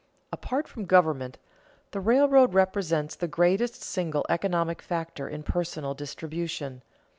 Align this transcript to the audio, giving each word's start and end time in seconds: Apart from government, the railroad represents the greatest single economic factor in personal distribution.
Apart 0.31 0.67
from 0.67 0.85
government, 0.85 1.37
the 1.91 1.99
railroad 1.99 2.55
represents 2.55 3.15
the 3.15 3.27
greatest 3.27 3.83
single 3.83 4.25
economic 4.29 4.81
factor 4.81 5.29
in 5.29 5.43
personal 5.43 5.93
distribution. 5.93 6.81